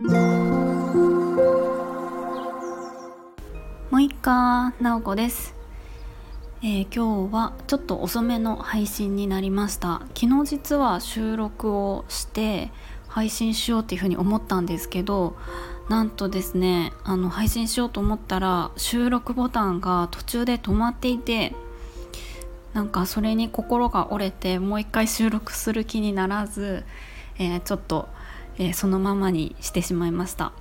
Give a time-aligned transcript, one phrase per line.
[0.00, 0.10] も
[3.94, 5.56] う一回なおこです、
[6.62, 10.02] えー、今日はちょっと遅めの配信になりました。
[10.14, 12.70] 昨日実は収録をして
[13.08, 15.36] 配信しようっていうふうに思ったんですけど
[15.88, 21.56] なんとですねあの配信しようと思ったら収録ボタンが途中で止まっていて
[22.72, 26.84] なんかそれに心が折れてもう一回収録する気にならず、
[27.40, 28.08] えー、ちょっと、
[28.58, 30.52] えー、そのままにしてしまいました。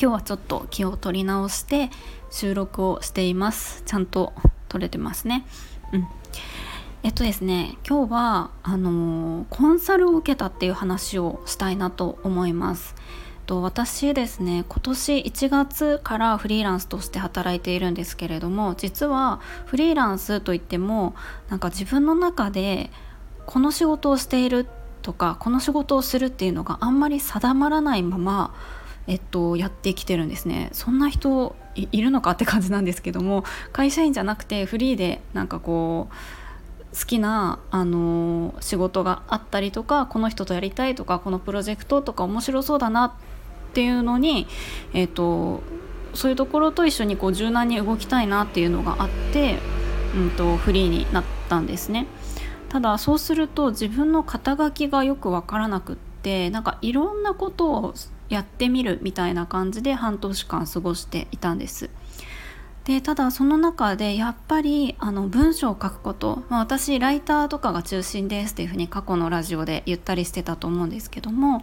[0.00, 1.90] 今日はちょっと気を取り直して
[2.30, 3.82] 収録をしています。
[3.84, 4.32] ちゃんと
[4.68, 5.44] 撮れてますね。
[5.92, 6.06] うん。
[7.02, 12.94] えっとですね今日はあのー、コンサルを受けたっていう話をしたいなと思います。
[13.46, 21.14] と私ですね今年1月からフリーランスとして働いているんですけれども実はフリーランスといっても
[21.48, 22.90] なんか自分の中で
[23.46, 24.66] この仕事をしている
[25.02, 28.54] とかこの仕事をするっていうのがあんまり定まらないまま
[29.08, 36.14] えっと、やってきてるんですねそんな人いるのかって感じなんですけども会社員じゃなくてフリーでなんかこう
[36.96, 43.12] 好きな、あの仕事があったりとかこの人とやりたいとかこのプロジェクトとか面白そうだなっ
[43.72, 44.46] ていうのに、
[44.92, 45.62] えっと、
[46.12, 49.58] そういうところと一緒にこう柔軟に動きたいなっていうのがあって、
[50.14, 52.06] うんとフリーになったんですね。
[52.72, 57.94] ただそうすると自分の肩書きがよく分からなくってなんかいろんなことを
[58.30, 61.90] やってみるみたいな感じで半年間過ごしていたんです。
[62.84, 71.62] でただその中でやっぱりあの文章を書くこと、まあ、私ライターとかが中心ですっていうふうに過去のラジオで言ったりしてたと思うんですけども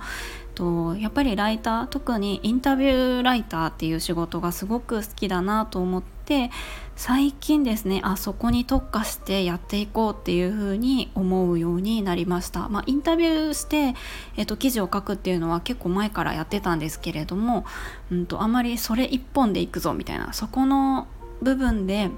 [0.60, 6.52] とやっぱりライター特にインタビューライターっていう仕事がすごく好きだなと思って
[6.98, 13.96] 最近ですねあそこに特化してやっていこうっていうふうに思うようになりました、まあ、インタビューして、
[14.36, 17.66] えっと、記事を書くっていうのは結構前からやってたんですけれども、
[18.12, 21.08] うんと、あまりそれ一本でいくぞみたいなそこの
[21.42, 22.10] 部分で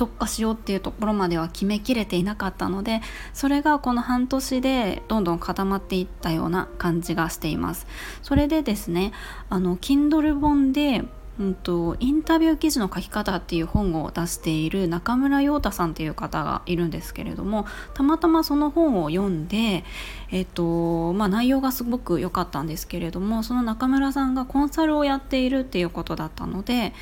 [0.00, 3.02] 特化しようっていうところまでは決めきれていなかったので
[3.34, 7.86] それがこの半年でどんどん固まっていったような感じがしています。
[8.22, 9.12] それでですね
[9.50, 11.04] あの Kindle 本で
[11.40, 17.64] うんと、インタビュー記事の書き方っていう本を出している中村陽太さんっていう方がいるんですけれども
[17.94, 19.82] たまたまその本を読んで、
[20.30, 26.92] えっとまあ、内容がすごく良かったんですけれどもその中村さんがコンサルをやっているっていうことだったので、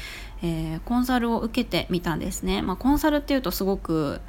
[0.42, 2.62] えー、コンサルを受けてみたんですね。
[2.62, 4.20] まあ、コンサルっていうとすごく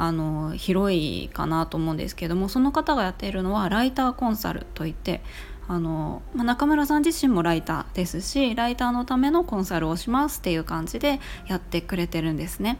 [0.00, 5.22] あの広いかなと思うんですけどもその方がやっているのはライターコンサルといって
[5.66, 12.78] あの、まあ、中村さん自身もライターですしライターのためのコンサルをしますっていう感じでやってくれてるんですね。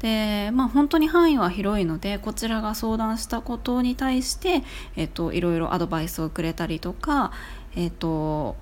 [0.00, 4.64] でまあ本当に範囲は広いのでこちらが相談したことに対して、
[4.96, 7.32] えっと、いろいろアドバイスをくれたりとか、
[7.76, 8.56] えっと、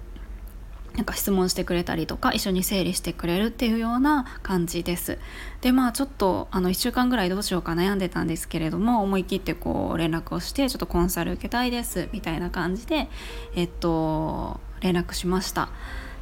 [0.99, 5.19] なんか質問してくれたりとか一緒に整理してくれるっていうような感じです。
[5.61, 13.09] でまあちょっとあの1週間ぐらいどうしようか悩んでたんですけれども思い切ってこう連絡をしてちょっとコンサル受けたいですみたいな感じで
[13.55, 15.69] えっと連絡しました。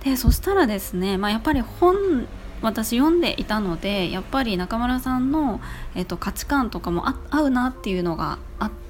[0.04, 2.28] でそしたらですね、まあ、やっぱり本
[2.60, 5.62] 私読んでいたのでやっぱり中村さんの、
[5.94, 8.85] えっと、価値観とかも合うなっていうのがあって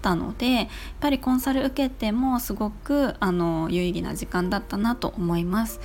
[0.00, 0.66] ったのでやっ
[0.98, 5.80] ぱりコンサル受けてもすごくあの有意義な時間だったなと思います。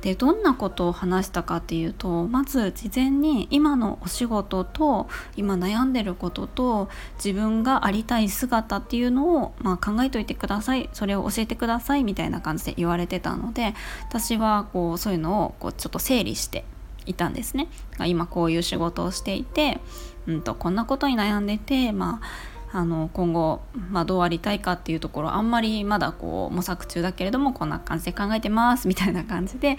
[0.00, 6.88] でどんなことを話したかっていうとまず事前に今のお仕事と今悩んでることと
[7.22, 13.74] 自分がありたい姿っていうのを、まあ、考えといてくださいそれを教えてくださいみたいな感じで言われてたので
[14.08, 16.64] 私はこうそういうのをこうちょっと整理して
[17.04, 17.68] いたんですね。
[18.06, 19.80] 今こういう仕事をしていて、
[20.26, 29.76] うんと、こんなことに悩んでて、まあ、あの今後、まあ、どうありたいかっていうところあんまりまだこう模索中だけれどもこんな感じで考えてますみたいな感じで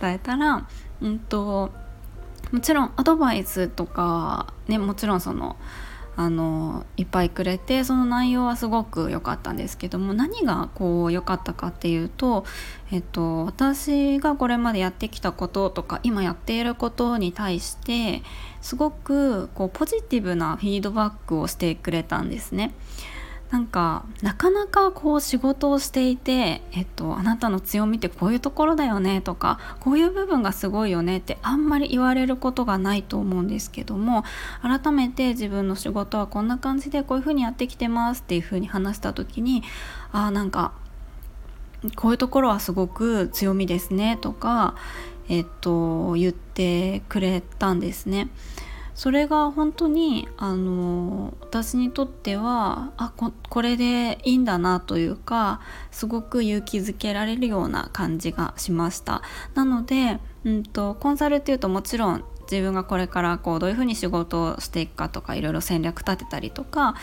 [0.00, 0.68] 伝えたら、
[1.00, 1.70] うんと、
[2.52, 5.56] もちろんアドバイスとかねもちろんその
[6.16, 12.44] あのいっぱいくれてその内容はすごく良かったんですけども何がこう良かったかっていうと、
[12.92, 18.22] えっと、私がこれまでやってきたこととか今やっていることに対して
[18.60, 22.72] すごくこうポジティブなフィードバックをしてくれたんですね。
[23.54, 34.24] なんかなかなかこう仕事をしていて、えっと、あなたの強みってこういうところだよねとかこういう部分がすごいよねってあんまり言われることがないと思うんですけども
[34.60, 39.62] 改めて自分の仕事はこんな感じでこういうふうにやってきてますっていうふうに話した時に
[40.10, 40.72] あなんか
[41.94, 44.74] こういうところはすごく強みですねとか、
[45.28, 48.30] えっと、言ってくれたんですね。
[48.94, 55.60] それが本当にあの私にとってはあここれでいいんだなというか
[55.90, 59.22] すごく勇気づけられるような感じがしました。
[59.54, 66.94] なので、うんと、コンサルっていうともちろん自分がこれからこうどういうふうに仕事をしていくかとかいろいろ戦略立てたりとか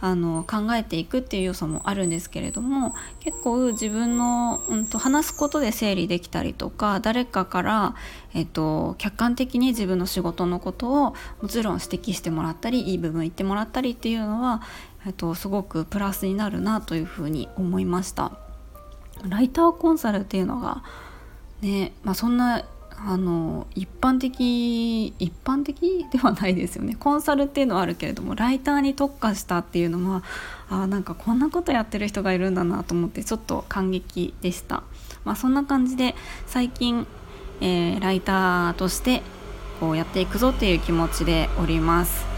[0.00, 7.94] あの考えていくっていう要素もあるんですけれども結構自分の、うんと、話すことで整理できたりとか誰かから、
[8.32, 14.62] えっと、客観的に自分の仕事のことをもちろん指摘してもらったりいい部分言ってもらったりっていうのは、
[15.06, 18.32] えっと、すごくプラスになるなというふうに思いました。
[19.28, 20.82] ライターコンサルっていうのが
[21.60, 22.64] ね、まあ、そんな
[23.06, 26.06] あの一般的一般的？
[26.12, 26.96] ではないですよね。
[26.98, 30.22] コンサルっていうのはあるけれどもライターに特化したっていうのは
[30.68, 34.82] あなんかこんなことやってる人がいるんだなと思ってちょっと感激でした、
[35.24, 36.14] まあ、そんな感じで
[36.46, 37.06] 最近、
[37.60, 39.22] えー、ライターとして
[39.80, 42.29] こうやっていくぞっていう気持ちでおります。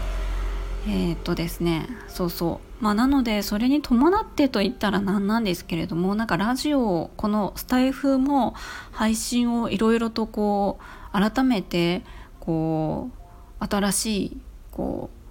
[0.85, 2.83] えー、っとですねそうそう。
[2.83, 8.55] まあなのでそれに伴ってと言ったら何なんですけれどもなんかラジオこのスタイフも
[8.91, 10.79] 配信をいろいろとこ
[11.13, 12.03] う改めて
[12.41, 13.09] こ
[13.61, 14.37] う新しい
[14.71, 15.23] こう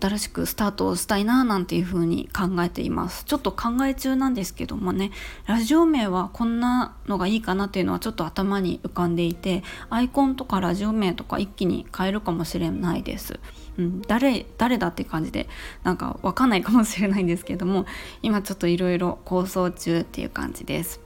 [0.00, 3.24] 新しくスタートをしたいななんていうふうに考えています。
[3.24, 5.10] ちょっと考え中なんですけどもね
[5.46, 13.40] ラジオ名はこんなのがいいかなっていうのはちょっと頭に浮かんでいてアイコンとかラジオ名とか一気に変えるかもしれないです、
[13.80, 15.48] うん、誰誰だって感じで
[15.82, 17.86] なんかわかんないかもしれないんですけども
[18.22, 21.00] 今ちょっといろいろ構想中っていう感じです。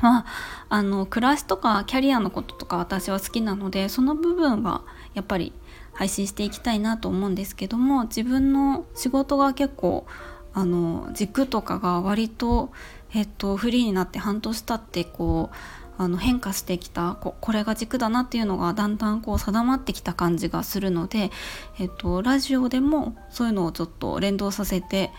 [0.00, 0.26] まあ、
[0.68, 4.82] あの暮らしとかキャリアのこととか私は好きなのでその部分は
[5.14, 5.52] やっぱり
[5.92, 10.06] 配信していきたいなと思うんですけども自分の仕事が結構
[10.54, 12.72] あの軸とかが割と、
[13.14, 15.56] えっと、フリーになって半年経ってこう
[16.04, 21.30] あの変化してきたここれが軸だなっていうのがだんだんこう定まってきた感じがするので、
[21.78, 25.10] えっと、ラジオでもそういうのをちょっと連動させて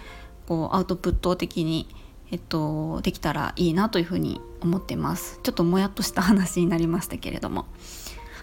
[0.47, 1.87] こうアウトプット的に、
[2.31, 5.39] えっと、できたらいいなというふうに思ってます。
[5.43, 7.65] ちょっともやっとした話になりましたけれども。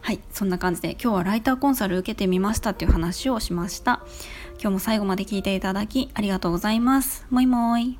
[0.02, 4.00] はいそんな感じで今日はライターコンサル受けてみましたっていう話をしました。
[4.54, 7.26] 今日も最後まで聞いていただきありがとうございます。
[7.30, 7.98] もいもい。